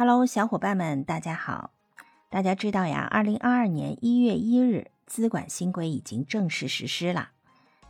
[0.00, 1.72] Hello，小伙伴们，大家好！
[2.30, 7.32] 大家知道呀，二零二二年一月一日，资管新规已经正式实施了。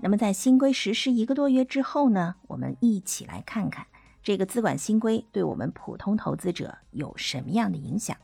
[0.01, 3.87] 那么在新规实施一个多月之后呢，我们一起来看看
[4.25, 8.17] 这个资管新规对我们普通投资者有什么样的影响。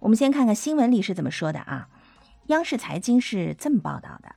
[0.00, 1.88] 我们先看看新闻里是怎么说的啊？
[2.46, 4.34] 央视财经是这么报道的：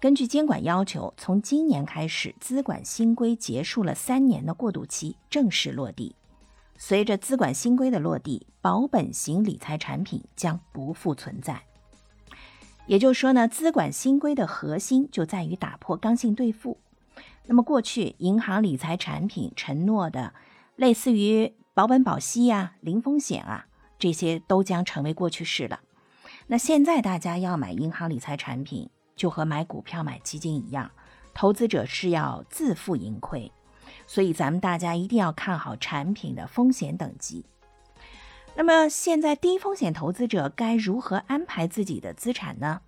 [0.00, 6.16] 根据监管要求，从今年开始，资管新规结束了三年的过渡期，正式落地。
[6.76, 11.62] 随着资管新规的落地，保本型理财产品将不复存在。
[12.86, 16.78] 也就是说呢，资管新规的核心就在于打破刚性兑付。
[17.46, 20.34] 那么过去银行理财产品承诺的
[20.76, 23.66] 类似于保本保息呀、零风险啊，
[23.98, 25.80] 这些都将成为过去式了。
[26.46, 30.90] 那现在大家要买银行理财产品，就和买股票、买基金一样，
[31.32, 33.50] 投资者是要自负盈亏。
[34.06, 37.44] 所以，咱们大家一定要看好产品的风险等级。
[38.56, 42.80] 那么，现在低风险投资者该如何安排自己的资产呢？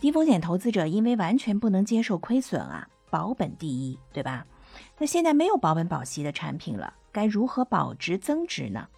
[0.00, 4.46] 低风险投资者因为完全不能接受亏损啊，保本第一，对吧？
[4.98, 8.88] 那现在没有保本保息的产品了，该如何保值增值呢？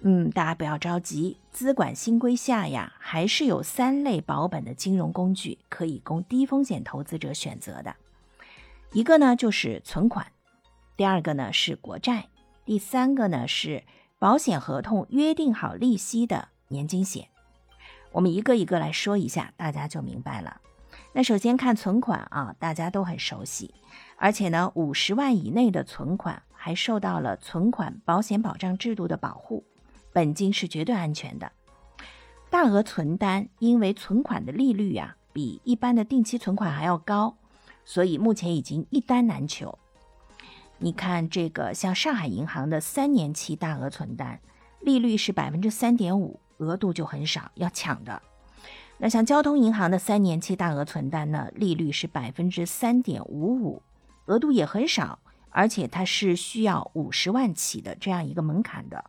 [0.00, 7.94] 嗯，大家不要着急，资管新规下呀，还是有三类保本的金融工具可以供低风险投资者选择的。
[8.94, 10.24] 一个呢就是存款，
[10.96, 12.28] 第二个呢是国债，
[12.64, 13.82] 第三个呢是
[14.20, 17.26] 保险合同约定好利息的年金险。
[18.12, 20.60] 我们一个一个来说一下，大家就明白了。
[21.12, 23.74] 那首先看存款啊，大家都很熟悉，
[24.16, 29.64] 而且呢，五十万以内的存款还受到了存款保险保障制度的保护，
[30.12, 31.50] 本金是绝对安全的。
[32.48, 37.36] 大额存单因为存款的利率呀比一般的定期存款还要高。
[37.84, 39.78] 所以目前已经一单难求。
[40.78, 44.40] 你看这个，像上海银行的三年期大额存单，
[44.80, 48.20] 利率是百分之三点五，额度就很少，要抢的。
[48.98, 53.82] 那像交通银行的三年期大额存单呢，利率是百分之三点五五，
[54.26, 55.18] 额度也很少，
[55.50, 59.04] 而且它是需要五十万起的这样一个门槛的。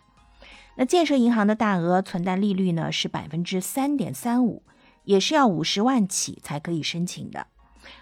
[0.75, 4.63] 那建设银行的大额存单利率呢是百分之三点三五，
[5.03, 7.47] 也是要五十万起才可以申请的。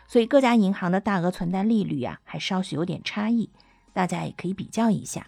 [0.07, 3.49] 所以各家银行的大额存单利率啊，还稍许有点差异，
[3.93, 5.27] 大家也可以比较一下。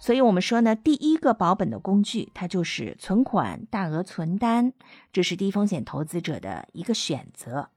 [0.00, 4.72] 所以我们说呢，第一个保本的工具，它就是存款大额存单，
[5.12, 7.70] 这是低风险投资者的一个选择。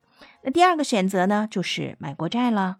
[0.43, 2.77] 那第二个选择呢，就是买国债了。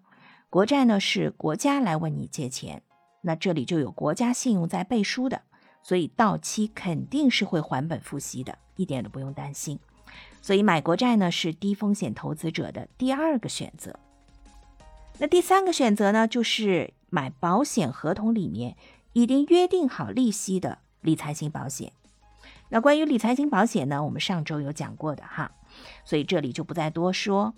[0.52, 2.84] 国债呢是国家来问你借钱，
[3.22, 5.42] 那这里就有国家信用在背书的，
[5.82, 9.80] 所以到期肯定是会还本付息的，一点都不用担心。
[10.42, 14.00] 所以买国债呢是低风险投资者的第二个选择。
[15.20, 18.76] 那第三个选择呢，就是买保险合同里面
[19.14, 21.92] 已经约定好利息的理财型保险。
[22.70, 25.52] 那关于理财型保险呢，我们上周有讲过的哈，
[26.06, 27.54] 所以这里就不再多说。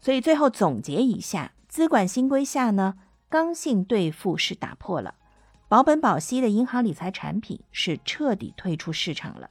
[0.00, 2.96] 所以最后总结一下，资管新规下呢，
[3.28, 5.14] 刚性兑付是打破了，
[5.68, 9.48] 保本保息的银行理财产品是彻底退出市场了。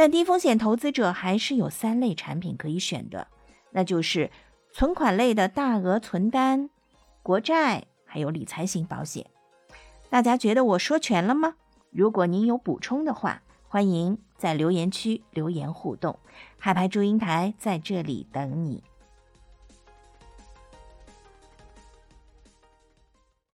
[0.00, 3.26] 但低风险投资者还是有三类产品可以选的，
[3.72, 4.30] 那就是
[4.72, 6.70] 存款类的大额存单、
[7.22, 9.26] 国债，还有理财型保险。
[10.08, 11.56] 大家觉得我说全了吗？
[11.90, 16.18] 如果您有补充的话，欢迎在留言区留言互动。
[16.56, 18.82] 海派祝英台在这里等你。